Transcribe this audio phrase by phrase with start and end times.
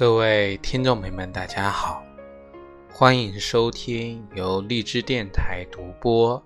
[0.00, 2.02] 各位听众朋友们，大家好，
[2.90, 6.42] 欢迎收听由荔枝电台独播、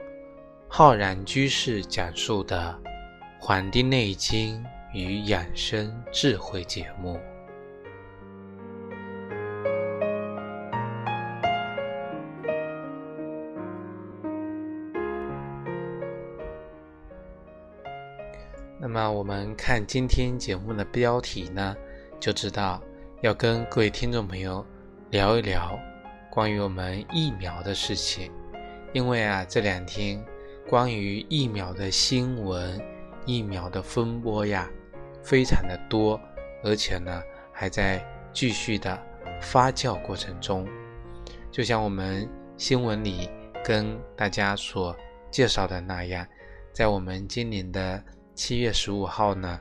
[0.67, 2.77] 浩然居士讲述的
[3.39, 4.61] 《黄帝内经
[4.93, 7.21] 与养生智慧》节目。
[18.81, 21.77] 那么，我们看今天节目的标题呢，
[22.19, 22.83] 就知道。
[23.25, 24.63] 要跟各位听众朋友
[25.11, 25.81] 聊一聊
[26.31, 28.31] 关于我们疫苗的事情，
[28.93, 30.23] 因为啊这两天
[30.69, 32.79] 关于疫苗的新闻、
[33.25, 34.69] 疫苗的风波呀
[35.23, 36.21] 非常的多，
[36.63, 39.03] 而且呢还在继续的
[39.41, 40.69] 发酵过程中。
[41.51, 43.31] 就像我们新闻里
[43.65, 44.95] 跟大家所
[45.31, 46.27] 介绍的那样，
[46.75, 49.59] 在我们今年的七月十五号呢，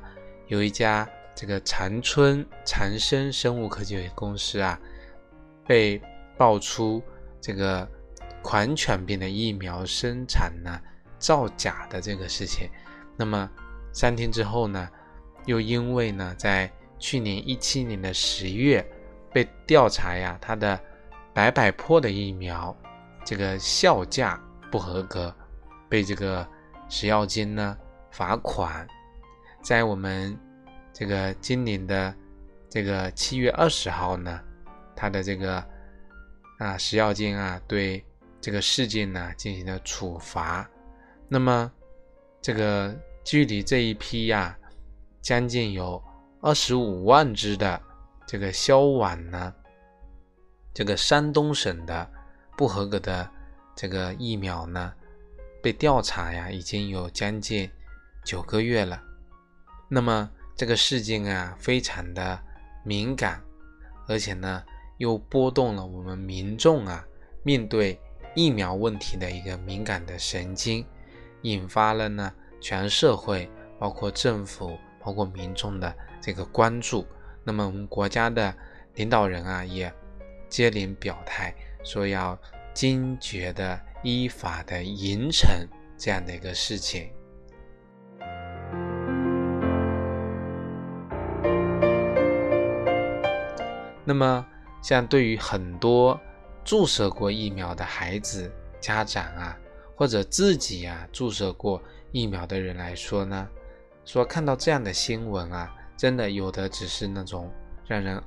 [0.48, 1.08] 有一家。
[1.36, 4.80] 这个长春长生生物科技有限公司啊，
[5.66, 6.00] 被
[6.38, 7.02] 爆出
[7.42, 7.90] 这个
[8.42, 10.80] 狂犬病的疫苗生产呢
[11.18, 12.70] 造假的这个事情。
[13.18, 13.50] 那么
[13.92, 14.88] 三天之后呢，
[15.46, 18.86] 又因为呢在去年一七年的十月
[19.34, 20.80] 被调查呀，它的
[21.34, 22.76] 白百破的疫苗
[23.26, 24.40] 这个效价
[24.72, 25.34] 不合格，
[25.90, 26.48] 被这个
[26.90, 27.76] 食药监呢
[28.12, 28.88] 罚款，
[29.64, 30.40] 在我们。
[30.94, 32.16] 这个今年的
[32.70, 34.40] 这个七月二十号呢，
[34.96, 35.66] 他的这个
[36.60, 38.06] 啊食药监啊对
[38.40, 40.70] 这个事件呢进行了处罚。
[41.28, 41.72] 那么
[42.44, 44.56] 这个距离这一批呀
[45.20, 46.00] 将近有
[46.42, 47.82] 二十五万只的
[48.28, 49.52] 这个销往呢
[50.76, 52.08] 这个山东省的
[52.56, 53.28] 不合格的
[53.76, 54.94] 这个疫苗呢
[55.60, 57.68] 被调查呀已经有将近
[58.24, 59.02] 九个月了。
[59.90, 60.30] 那么。
[60.56, 62.40] 这个事件啊，非常的
[62.84, 63.42] 敏感，
[64.08, 64.64] 而且呢，
[64.98, 67.06] 又波动了我们民众啊
[67.44, 68.00] 面对
[68.36, 70.86] 疫苗问题的一个敏感的神经，
[71.42, 73.50] 引发了呢全社会，
[73.80, 77.06] 包括政府，包括民众的这个关注。
[77.44, 78.56] 那么我们国家的
[78.96, 79.92] 领导人啊，也
[80.48, 81.54] 接连表态，
[81.84, 82.40] 说要
[82.74, 87.12] 坚决的依法的严惩这样的一个事情。
[94.06, 94.46] 那么，
[94.82, 96.20] 像对于很多
[96.64, 99.58] 注射过疫苗的孩子、家长啊，
[99.96, 101.82] 或者自己啊注射过
[102.12, 103.48] 疫苗的人来说呢，
[104.06, 107.52] 说看到这样的新闻啊，真的有的只是那种
[107.88, 108.22] 让人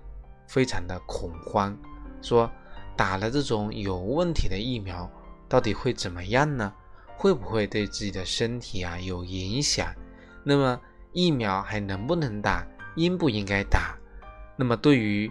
[0.46, 1.76] 非常的恐慌。
[2.22, 2.50] 说
[2.96, 5.10] 打了这种有问题的疫苗，
[5.48, 6.72] 到底会怎么样呢？
[7.18, 9.94] 会不会对自己的身体啊有影响？
[10.42, 10.80] 那么
[11.12, 12.66] 疫苗还能不能打？
[12.96, 13.94] 应不应该打？
[14.56, 15.30] 那么对于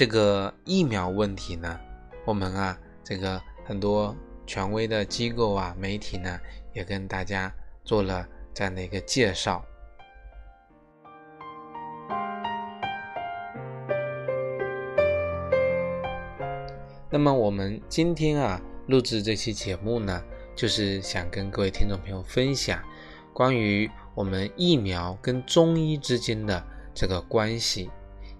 [0.00, 1.78] 这个疫苗问题呢，
[2.24, 2.74] 我们啊，
[3.04, 4.16] 这个很多
[4.46, 6.40] 权威的机构啊、媒体呢，
[6.72, 7.52] 也跟大家
[7.84, 9.62] 做了这样的一个介绍。
[17.10, 20.24] 那么我们今天啊录制这期节目呢，
[20.56, 22.82] 就是想跟各位听众朋友分享
[23.34, 27.90] 关于我们疫苗跟中医之间的这个关系，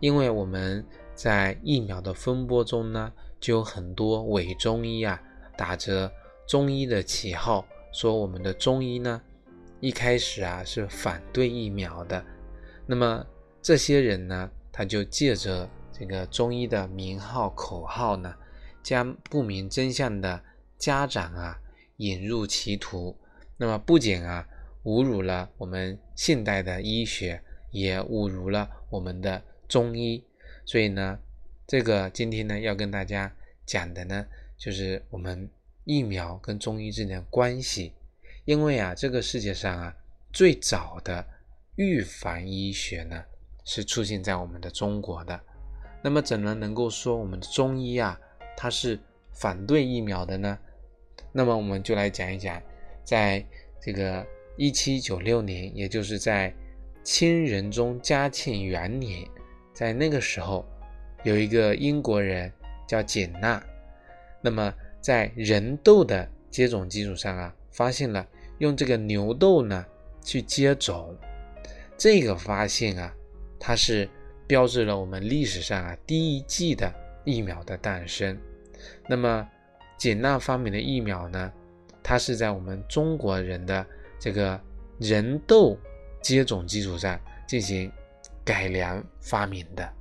[0.01, 0.83] 因为我们。
[1.23, 5.21] 在疫苗的风波中呢，就有很多伪中医啊，
[5.55, 6.11] 打着
[6.49, 9.21] 中医的旗号，说我们的中医呢，
[9.81, 12.25] 一开始啊是反对疫苗的。
[12.87, 13.23] 那么
[13.61, 18.35] 这些人呢，他就借着这个中医的名号口号呢，
[18.83, 20.43] 将不明真相的
[20.79, 21.55] 家长啊
[21.99, 23.15] 引入歧途。
[23.59, 24.49] 那么不仅啊
[24.85, 27.43] 侮辱了我们现代的医学，
[27.73, 30.25] 也侮辱了我们的中医。
[30.65, 31.19] 所以呢，
[31.67, 33.33] 这个今天呢要跟大家
[33.67, 34.27] 讲的呢，
[34.57, 35.49] 就是我们
[35.85, 37.93] 疫苗跟中医之间的关系。
[38.45, 39.95] 因为啊，这个世界上啊，
[40.33, 41.25] 最早的
[41.77, 43.23] 预防医学呢，
[43.65, 45.39] 是出现在我们的中国的。
[46.03, 48.19] 那么怎么能够说我们的中医啊，
[48.57, 48.99] 它是
[49.33, 50.59] 反对疫苗的呢？
[51.33, 52.61] 那么我们就来讲一讲，
[53.05, 53.45] 在
[53.81, 54.27] 这个
[54.57, 56.53] 一七九六年，也就是在
[57.05, 59.29] 清仁宗嘉庆元年。
[59.73, 60.67] 在那个时候，
[61.23, 62.53] 有一个英国人
[62.87, 63.63] 叫简纳，
[64.43, 68.27] 那么在人痘的接种基础上啊，发现了
[68.59, 69.85] 用这个牛痘呢
[70.23, 71.17] 去接种，
[71.97, 73.15] 这个发现啊，
[73.59, 74.09] 它是
[74.47, 76.93] 标志了我们历史上啊第一剂的
[77.25, 78.37] 疫苗的诞生。
[79.09, 79.49] 那么
[79.97, 81.53] 简纳发明的疫苗呢，
[82.03, 83.87] 它是在我们中国人的
[84.19, 84.61] 这个
[84.99, 85.79] 人痘
[86.21, 87.91] 接种基础上进行。
[88.45, 89.93] 改良发明的。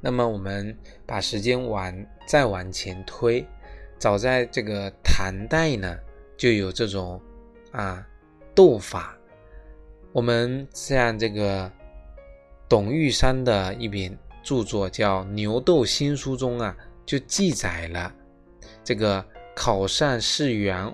[0.00, 1.92] 那么我们把时间往，
[2.28, 3.44] 再往前推，
[3.98, 5.98] 早在这个唐代呢，
[6.36, 7.20] 就有这种
[7.72, 8.06] 啊
[8.54, 9.18] 斗法。
[10.12, 11.68] 我们像这个
[12.68, 16.76] 董玉山的一篇著作叫牛斗新书中啊。
[17.06, 18.12] 就记载了
[18.84, 19.24] 这个
[19.54, 20.92] 考上士元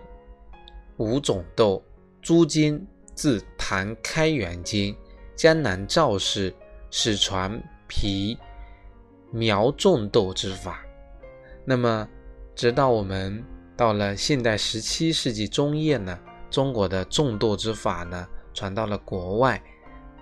[0.99, 1.83] 五种豆，
[2.21, 4.95] 朱金自唐开元间，
[5.35, 6.55] 江南赵氏
[6.91, 8.39] 始传皮
[9.31, 10.85] 苗种豆之法。
[11.65, 12.09] 那么，
[12.55, 13.43] 直到我们
[13.77, 16.19] 到了现代十七世纪中叶呢，
[16.51, 18.29] 中国的种豆之法呢。
[18.55, 19.59] 传到了国外，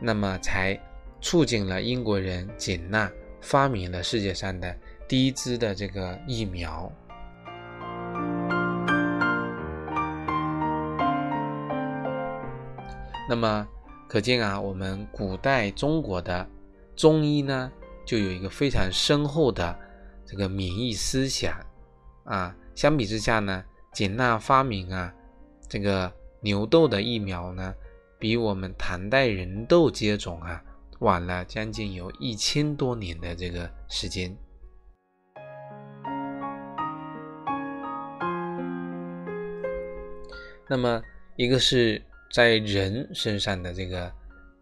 [0.00, 0.80] 那么才
[1.20, 3.10] 促进了英国人简纳
[3.40, 4.72] 发明了世界上的
[5.10, 6.88] 第一支的这个疫苗。
[13.28, 13.66] 那么
[14.08, 16.48] 可见啊，我们古代中国的
[16.94, 17.72] 中医呢，
[18.06, 19.76] 就有一个非常深厚的
[20.24, 21.58] 这个免疫思想
[22.22, 22.54] 啊。
[22.76, 25.12] 相比之下呢，简纳发明啊
[25.68, 27.74] 这个牛痘的疫苗呢。
[28.16, 30.62] 比我们唐代人痘接种啊
[31.00, 34.36] 晚了将近有一千多年的这个时间。
[40.70, 41.02] 那么
[41.34, 42.00] 一个是
[42.32, 44.10] 在人身上的这个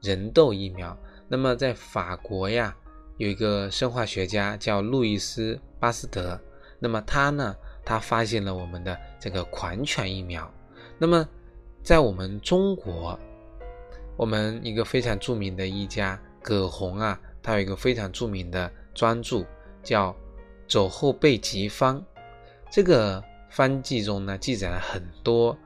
[0.00, 2.75] 人痘疫苗，那么在法国呀
[3.19, 6.40] 有一个生化学家叫路易斯·巴斯德，
[6.78, 10.50] 那么他呢他发现了我们的这个狂犬疫苗。
[10.99, 11.28] 那么
[11.82, 13.19] 在我们中国。
[14.16, 19.46] 我们一个非常著名的医家葛洪啊，他有一个非常著名的专著
[19.81, 20.11] 叫
[20.66, 22.00] 《肘后备急方》。
[22.69, 25.56] 这个方剂中呢，记载了很多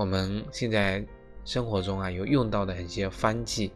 [0.00, 1.04] 我们现在
[1.44, 3.70] 生活中啊有用到的一些方剂。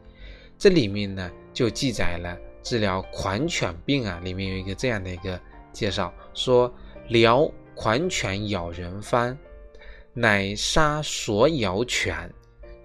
[0.56, 5.38] 这里面呢，就记载了治疗狂犬病啊，里面有一个这样的一个
[5.70, 6.74] 介绍，说
[7.08, 9.36] 疗狂犬咬人方，
[10.14, 12.32] 乃杀所咬犬，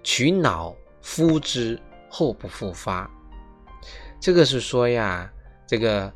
[0.02, 0.76] 取脑。
[1.00, 3.10] 敷之后不复发，
[4.20, 5.32] 这个是说呀，
[5.66, 6.12] 这个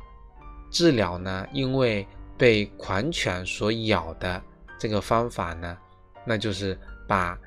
[0.69, 2.07] 治疗呢，因为
[2.37, 4.39] 被狂犬所咬的
[4.77, 5.75] 这个方法呢，
[6.23, 7.37] 那就是把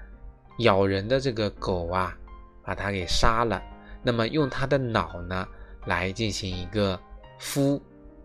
[0.59, 2.17] 咬人的这个狗啊，
[2.63, 3.63] 把它给杀了，
[4.03, 5.47] 那么用它的脑呢
[5.87, 6.99] 来进行一个
[7.39, 7.81] 敷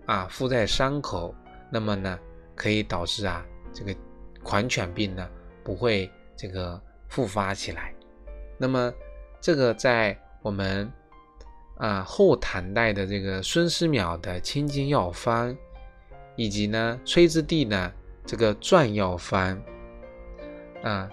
[0.05, 1.33] 啊，敷在伤口，
[1.69, 2.19] 那么呢
[2.55, 3.95] 可以导致啊这个
[4.41, 5.27] 狂犬病呢
[5.63, 7.93] 不会这个复发起来。
[8.57, 8.93] 那么，
[9.41, 10.91] 这个在我们
[11.77, 15.49] 啊后唐代的这个孙思邈的《千金药方》，
[16.35, 17.91] 以及呢崔之弟呢
[18.25, 19.61] 这个《传药方》，
[20.87, 21.09] 啊，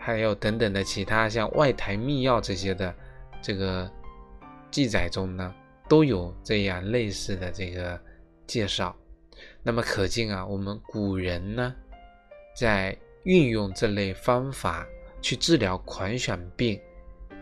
[0.00, 2.92] 还有等等的其他像《外台秘药》这些的
[3.40, 3.88] 这个
[4.70, 5.54] 记载中呢，
[5.88, 8.00] 都有这样类似的这个
[8.46, 8.96] 介绍。
[9.62, 11.74] 那么可见啊，我们古人呢，
[12.56, 14.84] 在运用这类方法。
[15.22, 16.80] 去治疗狂犬病，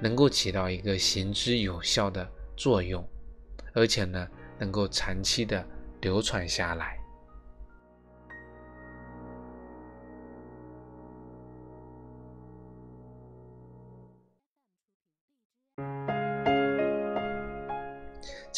[0.01, 3.09] 能够起到一个行之有效的作用，
[3.73, 4.27] 而且呢，
[4.59, 5.65] 能够长期的
[6.01, 6.98] 流传下来。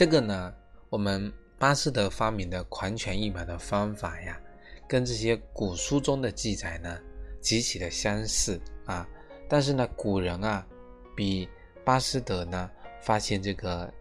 [0.01, 0.51] 这个呢，
[0.89, 4.41] 我们巴斯德发明的狂犬疫苗的方法呀，
[4.89, 6.99] 跟这些古书中的记载呢。
[7.43, 9.07] 极其的相似啊，
[9.47, 10.67] 但是呢，古人啊，
[11.15, 11.47] 比
[11.85, 12.71] 巴斯德呢
[13.03, 13.93] 发现这个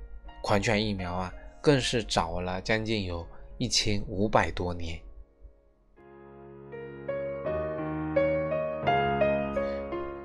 [0.42, 3.28] 狂犬疫苗啊，更是早了将近有
[3.58, 4.98] 一千五百多年。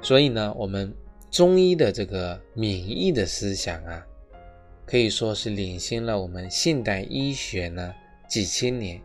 [0.00, 0.95] 所以呢，我们
[1.33, 4.07] 中医的这个免疫的思想啊，
[4.87, 7.95] 可以说是领先了我们现代医学呢
[8.29, 9.00] 几千年。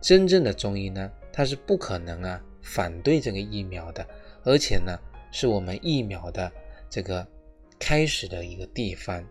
[0.00, 2.42] 真正的中医呢，它是不可能啊。
[2.64, 4.06] 反对这个疫苗的，
[4.44, 4.96] 而且呢，
[5.32, 6.50] 是我们疫苗的
[6.88, 7.26] 这个
[7.76, 9.22] 开始的一个地方。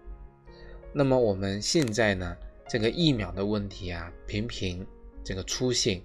[0.91, 2.35] 那么我们现在呢，
[2.67, 4.85] 这个疫苗的问题啊，频频
[5.23, 6.01] 这个出现。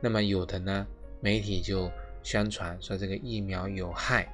[0.00, 0.86] 那么有的呢，
[1.20, 1.90] 媒体就
[2.22, 4.26] 宣传说这个疫苗有害，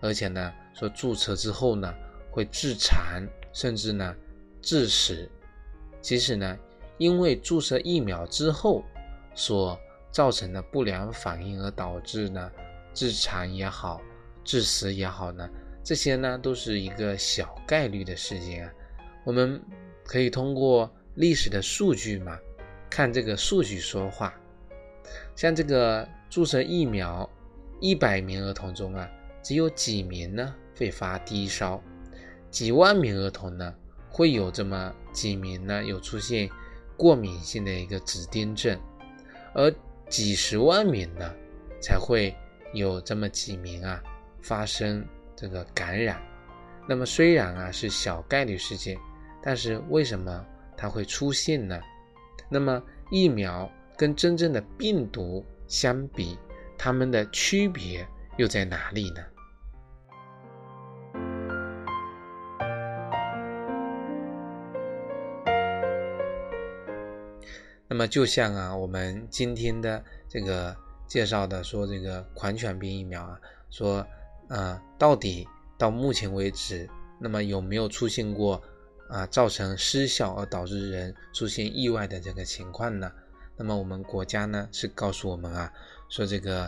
[0.00, 1.92] 而且呢，说注册之后呢
[2.30, 4.14] 会致残，甚至呢
[4.62, 5.28] 致死。
[6.00, 6.58] 其实呢，
[6.96, 8.82] 因为注射疫苗之后
[9.34, 9.78] 所
[10.10, 12.50] 造成的不良反应而导致呢，
[12.94, 14.00] 致残也好，
[14.42, 15.48] 致死也好呢，
[15.84, 18.72] 这些呢都是一个小概率的事件啊。
[19.24, 19.60] 我们
[20.04, 22.38] 可以通过历史的数据嘛，
[22.90, 24.34] 看这个数据说话。
[25.36, 27.28] 像这个注射疫苗，
[27.80, 29.08] 一百名儿童中啊，
[29.42, 31.82] 只有几名呢会发低烧，
[32.50, 33.74] 几万名儿童呢
[34.12, 36.48] 会有这么几名呢有出现
[36.96, 38.78] 过敏性的一个紫癜症，
[39.54, 39.74] 而
[40.08, 41.34] 几十万名呢
[41.80, 42.36] 才会
[42.74, 44.02] 有这么几名啊
[44.42, 45.04] 发生
[45.34, 46.20] 这个感染。
[46.86, 48.98] 那么虽然啊是小概率事件，
[49.42, 50.44] 但是为什么
[50.76, 51.80] 它会出现呢？
[52.50, 56.36] 那么疫苗跟真正的病毒相比，
[56.76, 59.24] 它们的区别又在哪里呢？
[67.92, 70.74] 那么就像啊，我们今天的这个
[71.06, 74.06] 介绍的说，这个狂犬病疫苗啊，说
[74.48, 75.46] 啊，到底
[75.76, 76.88] 到目前为止，
[77.20, 78.62] 那么有没有出现过
[79.10, 83.12] 啊造成失效而导致人出现意外的这个情况呢？
[83.58, 85.70] 那么我们国家呢是告诉我们啊，
[86.08, 86.64] 说这个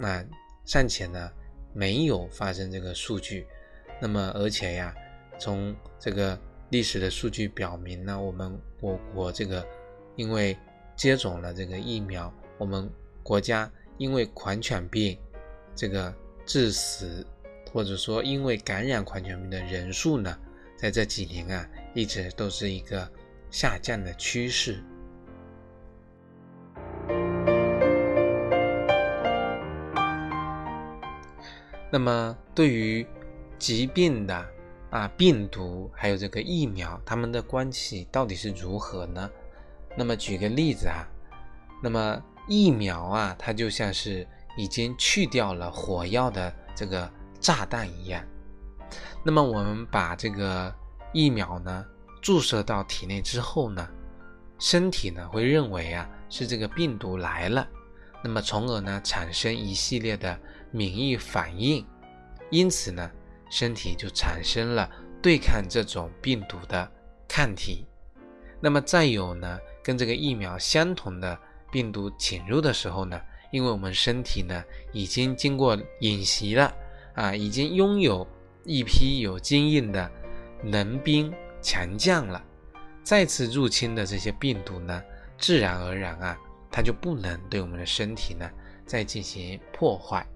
[0.00, 0.24] 啊
[0.64, 1.30] 暂且呢
[1.74, 3.46] 没有发生这个数据。
[4.00, 4.94] 那么而且呀，
[5.38, 6.40] 从这个
[6.70, 9.62] 历史的数据表明呢，我们我国这个。
[10.16, 10.56] 因为
[10.96, 12.88] 接种了这个疫苗，我们
[13.22, 15.18] 国家因为狂犬病
[15.74, 16.14] 这个
[16.46, 17.26] 致死，
[17.72, 20.38] 或者说因为感染狂犬病的人数呢，
[20.76, 23.10] 在这几年啊，一直都是一个
[23.50, 24.82] 下降的趋势。
[31.90, 33.06] 那么，对于
[33.56, 34.46] 疾病的
[34.90, 39.30] 啊病毒还有这个疫苗，它们的关系到底是如何呢？
[39.96, 41.06] 那么举个例子啊，
[41.82, 47.10] 那么疫苗啊，它就像是已经去掉了火药的这个
[47.40, 48.22] 炸弹一样。
[49.24, 50.74] 那么我们把这个
[51.12, 51.84] 疫苗呢
[52.20, 53.88] 注射到体内之后呢，
[54.58, 57.66] 身体呢会认为啊是这个病毒来了，
[58.22, 60.38] 那么从而呢产生一系列的
[60.70, 61.86] 免疫反应，
[62.50, 63.10] 因此呢
[63.48, 64.90] 身体就产生了
[65.22, 66.90] 对抗这种病毒的
[67.28, 67.86] 抗体。
[68.60, 69.58] 那么再有呢？
[69.84, 71.38] 跟这个疫苗相同的
[71.70, 73.20] 病毒侵入的时候呢，
[73.52, 76.74] 因为我们身体呢已经经过演习了
[77.14, 78.26] 啊，已经拥有
[78.64, 80.10] 一批有经验的
[80.62, 82.42] 能兵强将了，
[83.02, 85.02] 再次入侵的这些病毒呢，
[85.36, 86.38] 自然而然啊，
[86.70, 88.50] 它就不能对我们的身体呢
[88.86, 90.26] 再进行破坏。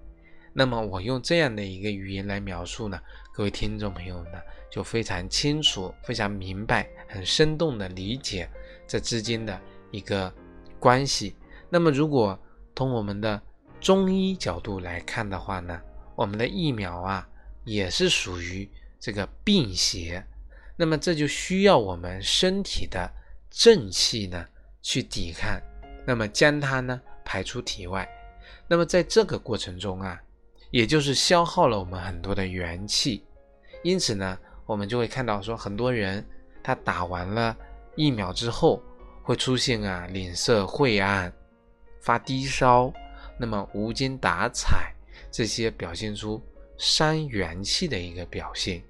[0.53, 2.99] 那么我用这样的一个语言来描述呢，
[3.33, 4.39] 各位听众朋友呢
[4.71, 8.49] 就非常清楚、非常明白、很生动的理解。
[8.89, 10.33] 这之间的一个
[10.79, 11.35] 关系。
[11.69, 12.37] 那么，如果
[12.75, 13.39] 从我们的
[13.79, 15.79] 中医角度来看的话呢，
[16.15, 17.27] 我们的疫苗啊
[17.65, 18.67] 也是属于
[18.99, 20.25] 这个病邪。
[20.75, 23.11] 那么，这就需要我们身体的
[23.51, 24.45] 正气呢
[24.81, 25.61] 去抵抗，
[26.07, 28.09] 那么将它呢排出体外。
[28.67, 30.19] 那么，在这个过程中啊，
[30.71, 33.23] 也就是消耗了我们很多的元气。
[33.83, 36.25] 因此呢，我们就会看到说，很多人
[36.63, 37.55] 他打完了。
[37.95, 38.81] 一秒之后
[39.21, 41.31] 会出现啊脸色晦暗、
[41.99, 42.93] 发低烧，
[43.37, 44.93] 那么无精打采
[45.29, 46.41] 这些表现出
[46.77, 48.81] 伤元气的一个表现。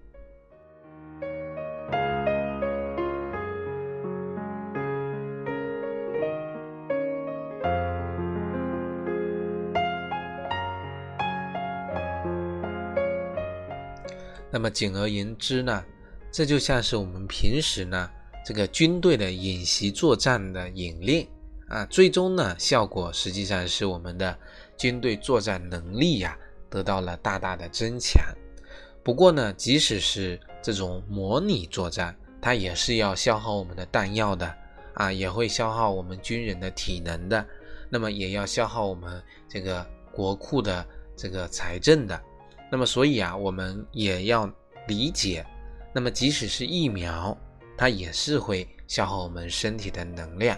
[14.51, 15.83] 那么简而言之呢，
[16.31, 18.09] 这就像是我们平时呢。
[18.49, 21.27] 这个军队的演习作战的演练
[21.67, 24.35] 啊，最终呢，效果实际上是我们的
[24.75, 26.35] 军队作战能力呀
[26.67, 28.19] 得到了大大的增强。
[29.03, 34.51] 不过呢，即使是这种模拟作战，它也是要消耗我们的弹药的
[34.95, 37.45] 啊，也会消耗我们军人的体能的，
[37.87, 40.83] 那么也要消耗我们这个国库的
[41.15, 42.19] 这个财政的。
[42.71, 44.51] 那么所以啊，我们也要
[44.87, 45.45] 理解，
[45.93, 47.37] 那么即使是疫苗。
[47.79, 50.57] 它也是会消耗我们身体的能量，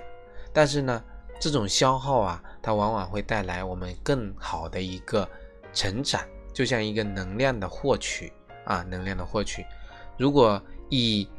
[0.52, 1.04] 但是呢，
[1.40, 5.30] 这种消耗啊，它往往会带来我们更好的一个
[5.72, 6.20] 成长，
[6.52, 8.34] 就像一个能量的获取
[8.66, 9.64] 啊，能量的获取。
[10.18, 10.60] 如果
[10.90, 11.30] 以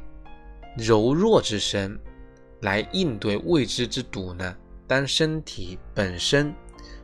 [0.77, 1.99] 柔弱之身
[2.61, 4.55] 来应对未知之毒呢，
[4.87, 6.55] 当身体本身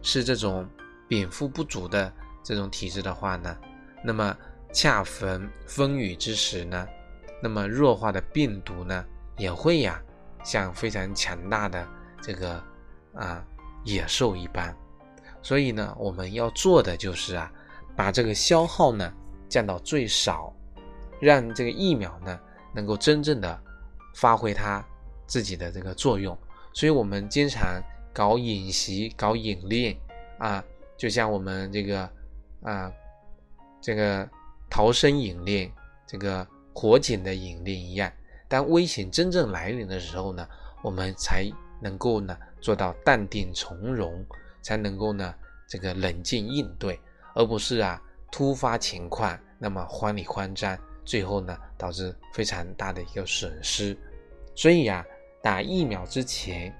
[0.01, 0.65] 是这种
[1.05, 3.57] 禀赋不足的这种体质的话呢，
[4.01, 4.33] 那么
[4.71, 6.88] 恰逢风雨之时呢？
[7.41, 9.05] 那么弱化的病毒呢，
[9.38, 10.01] 也会呀，
[10.43, 11.88] 像非常强大的
[12.22, 12.62] 这个
[13.13, 13.41] 啊
[13.86, 14.75] 野兽一般，
[15.41, 17.50] 所以呢，我们要做的就是啊，
[17.96, 19.13] 把这个消耗呢
[19.48, 20.53] 降到最少，
[21.22, 22.38] 让这个疫苗呢
[22.75, 23.58] 能够真正的
[24.15, 24.86] 发挥它
[25.25, 26.38] 自己的这个作用。
[26.74, 27.81] 所以我们经常
[28.13, 29.98] 搞演习、搞演练
[30.39, 30.62] 啊，
[30.98, 32.10] 就像我们这个
[32.63, 32.91] 啊
[33.79, 34.29] 这个
[34.69, 35.72] 逃生演练
[36.05, 36.46] 这个。
[36.74, 38.12] 火警的演练一样，
[38.48, 40.48] 当危险真正来临的时候呢，
[40.82, 41.50] 我们才
[41.82, 44.26] 能够呢做到淡定从容，
[44.62, 45.34] 才能够呢
[45.68, 47.00] 这个冷静应对，
[47.36, 53.98] 而不是啊突发情况那么慌里慌张，最后呢导致非常大的一个损失。
[54.56, 55.06] 所以呀，
[55.42, 56.74] 打疫苗之前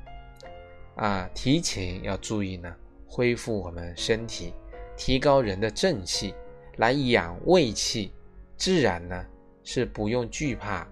[0.96, 2.74] 啊，提前要注意呢，
[3.08, 4.54] 恢复我们身体，
[4.98, 6.34] 提高人的正气，
[6.78, 8.14] 来养胃气，
[8.58, 9.26] 自然呢
[9.64, 10.88] 是不用惧怕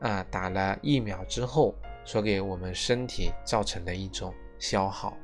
[0.00, 5.16] 啊，打了疫苗之后所给我们身体造成的一种消耗。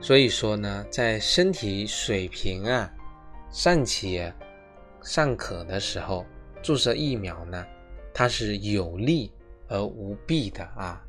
[0.00, 2.92] 所以说呢，在身体水平啊
[3.50, 4.32] 尚且。
[5.02, 6.26] 尚可的时候，
[6.60, 7.64] 注射疫苗呢，
[8.12, 9.32] 它是有利
[9.68, 11.00] 而无弊的啊。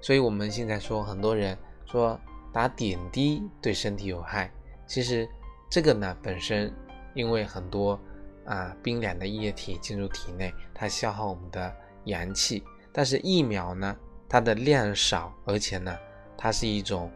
[0.00, 2.18] 所以我们现在说，很多人说
[2.54, 4.50] 打点滴对身体有害，
[4.86, 5.28] 其实
[5.70, 6.72] 这个呢本身
[7.14, 7.98] 因为很多
[8.44, 11.74] 啊冰凉的液体进入体内，它消耗我们的
[12.04, 12.62] 阳气。
[12.92, 13.96] 但是疫苗呢，
[14.28, 15.94] 它的量少，而且呢，
[16.36, 17.10] 它是一种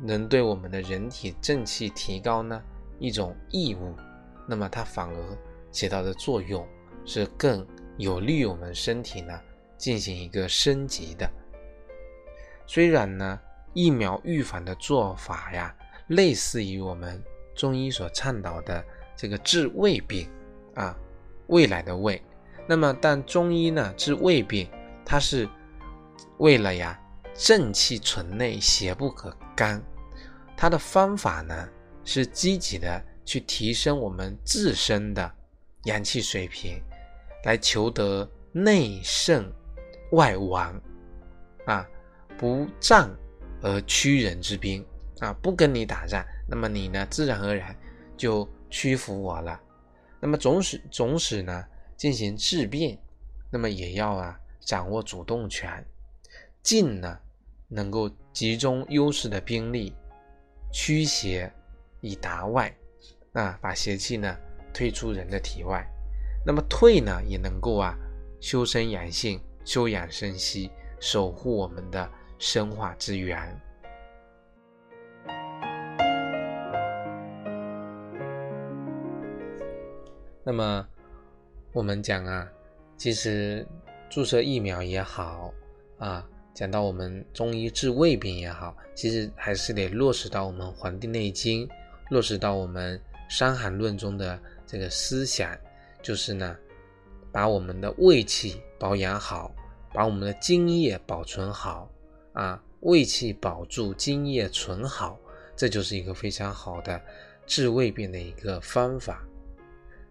[0.00, 2.62] 能对我们的人体正气提高呢
[2.98, 3.94] 一种异物。
[4.46, 5.38] 那么它反而
[5.70, 6.66] 起到的作用
[7.04, 9.40] 是更有利于我们身体呢
[9.76, 11.30] 进行一个升级的。
[12.66, 13.40] 虽然呢
[13.72, 15.74] 疫苗预防的做法呀
[16.08, 17.22] 类似于我们
[17.54, 18.84] 中医所倡导的
[19.16, 20.28] 这个治胃病
[20.74, 20.94] 啊
[21.46, 22.22] 未来的胃，
[22.66, 24.68] 那么但中医呢治胃病，
[25.04, 25.48] 它是
[26.38, 27.00] 为了呀
[27.34, 29.82] 正气存内，邪不可干，
[30.56, 31.68] 它的方法呢
[32.04, 33.02] 是积极的。
[33.28, 35.30] 去提升我们自身的
[35.84, 36.82] 阳气水平，
[37.44, 39.52] 来求得内盛
[40.12, 40.80] 外王
[41.66, 41.86] 啊，
[42.38, 43.14] 不战
[43.60, 44.82] 而屈人之兵
[45.20, 47.74] 啊，不跟你打仗，那么你呢，自然而然
[48.16, 49.60] 就屈服我了。
[50.20, 51.64] 那么总使总使呢
[51.96, 52.98] 进行质变，
[53.50, 55.84] 那么也要啊掌握主动权，
[56.62, 57.18] 进呢
[57.68, 59.94] 能够集中优势的兵力，
[60.72, 61.52] 驱邪
[62.00, 62.74] 以达外。
[63.34, 64.36] 啊，把邪气呢
[64.72, 65.86] 退出人的体外，
[66.44, 67.94] 那么退呢也能够啊
[68.40, 73.38] 修身养性、休养生息，守护我们的生化之源。
[80.48, 80.88] 那么
[81.74, 82.50] 我们讲啊，
[82.96, 83.66] 其实
[84.08, 85.52] 注射疫苗也好
[85.98, 91.68] 啊，讲到我们中医治胃病也好，其实还是得落实到我们《黄帝内经》，
[92.08, 92.98] 落实到我们。
[93.30, 95.54] 《伤寒论》中的这个思想，
[96.00, 96.56] 就是呢，
[97.30, 99.54] 把我们的胃气保养好，
[99.92, 101.90] 把我们的津液保存好
[102.32, 105.20] 啊，胃气保住，津液存好，
[105.54, 106.98] 这就是一个非常好的
[107.44, 109.22] 治胃病的一个方法。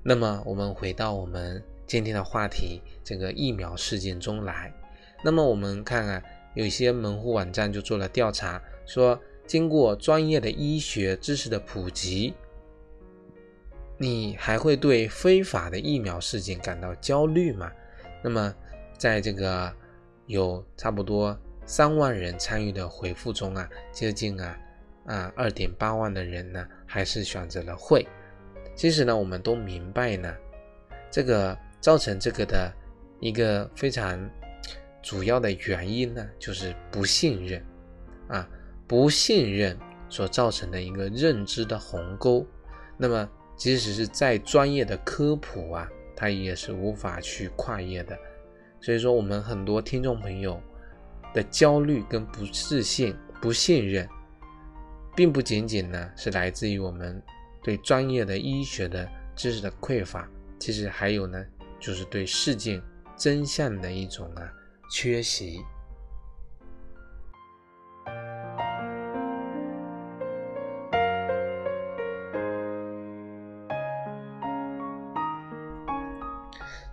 [0.10, 4.74] 那么，我们回到我们今天的话题，这个疫苗事件中来。
[5.22, 12.34] 那么，我们看啊，有一些门户网站就做了调查，说经过专业的医学知识的普及。
[13.98, 17.70] 你还会对非法的疫苗事件感到焦虑吗？
[18.24, 18.56] 那么，
[18.98, 19.70] 在这个
[20.28, 24.58] 有差不多三万人参与的回复中啊，接近啊
[25.06, 28.08] 啊二点八万的人呢，还是选择了会。
[28.78, 30.34] 其实呢，我们都明白呢，
[31.12, 32.72] 这个造成这个的
[33.20, 34.18] 一个非常
[35.02, 37.62] 主要的原因呢，就是不信任
[38.30, 38.48] 啊，
[38.88, 42.46] 不信任所造成的一个认知的鸿沟。
[42.96, 43.30] 那么。
[43.58, 48.16] 即使是再专业的科普啊，它也是无法去跨越的。
[48.80, 50.62] 所以说，我们很多听众朋友
[51.34, 54.08] 的焦虑跟不自信、不信任，
[55.16, 57.20] 并不仅仅呢是来自于我们
[57.68, 60.26] 对专业的医学的知识的匮乏，
[60.58, 61.46] 其实还有呢，
[61.82, 62.82] 就是对事件
[63.18, 64.50] 真相的一种啊
[64.90, 65.62] 缺席。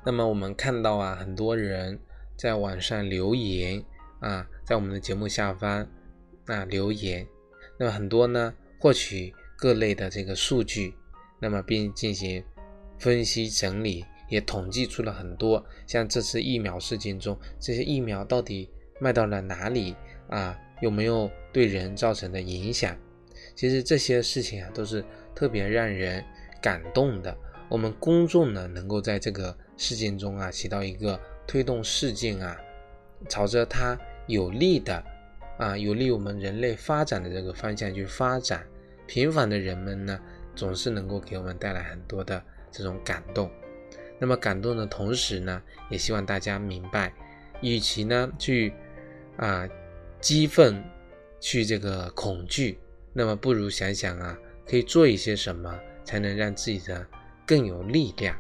[0.04, 1.96] 那么我们看到啊，很多人
[2.37, 3.80] 在网上留言
[4.18, 5.87] 啊，在我们的节目下方
[6.46, 7.24] 啊留言，
[7.78, 10.94] 那么很多呢获取各类的这个数据，
[11.40, 12.42] 那么并进行
[12.98, 18.68] 分析整理，也统计出了很多像这次疫苗事件中，这些疫苗到底
[19.00, 19.94] 卖到了哪里
[20.28, 20.58] 啊？
[20.80, 22.96] 有没有对人造成的影响？
[23.54, 26.24] 其实这些事情啊都是特别让人
[26.60, 27.36] 感动的。
[27.68, 29.56] 我们公众呢能够在这个。
[29.76, 32.56] 事件中啊，起到一个推动事件啊，
[33.28, 35.02] 朝着它有利的
[35.58, 38.64] 啊，有利我们人类发展的这个方向去发展。
[39.06, 40.18] 平凡的人们呢，
[40.54, 43.50] 总是能够给我们带来很多的这种感动。
[44.18, 47.12] 那么感动的同时呢，也希望大家明白，
[47.60, 48.72] 与其呢去
[49.36, 49.68] 啊
[50.20, 50.82] 激愤，
[51.40, 52.78] 去这个恐惧，
[53.12, 57.06] 那么不如想想啊，可以做一些什么，才能让自己的
[57.44, 58.34] 更有力量，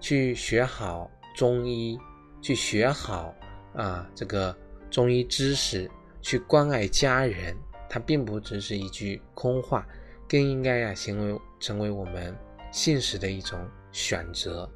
[0.00, 1.98] 去学好中医，
[2.42, 3.34] 去学好
[3.74, 4.54] 啊这个
[4.90, 7.56] 中医知识，去关爱家人，
[7.88, 9.86] 它并不只是一句空话，
[10.28, 12.36] 更应该呀成为成为我们
[12.70, 13.58] 现实的一种
[13.92, 14.68] 选择。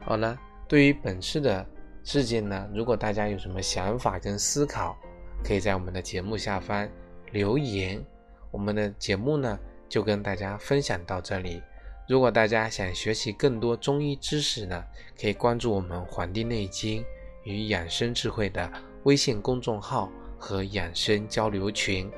[0.00, 1.66] 好了，对于本次的
[2.04, 4.96] 事件呢，如果大家有什么想法跟思考，
[5.44, 6.88] 可以在我们的节目下方
[7.32, 8.02] 留言。
[8.50, 11.62] 我们的节目呢，就跟大家分享到这里。
[12.08, 14.84] 如果大家想学习更多中医知识呢，
[15.20, 17.04] 可以关注我们《黄帝内经
[17.44, 18.68] 与养生智慧》的
[19.04, 22.10] 微信公众号和养生交流群。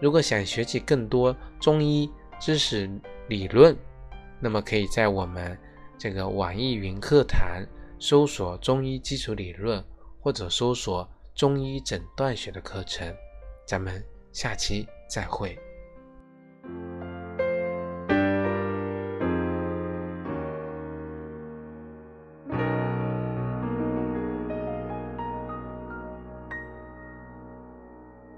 [0.00, 2.08] 如果想学习更多中医
[2.38, 2.88] 知识
[3.28, 3.76] 理论，
[4.38, 5.58] 那么可以在我们。
[5.98, 7.64] 这个网易云课堂
[8.00, 9.84] 搜索中医基础理论，
[10.20, 13.14] 或者搜索中医诊断学的课程，
[13.64, 15.56] 咱们下期再会。